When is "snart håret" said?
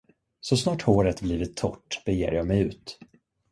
0.57-1.21